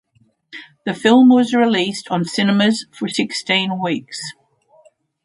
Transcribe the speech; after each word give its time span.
The 0.83 0.95
film 0.95 1.29
was 1.29 1.53
released 1.53 2.07
on 2.09 2.25
cinemas 2.25 2.87
for 2.91 3.07
sixteen 3.07 3.79
weeks. 3.79 4.19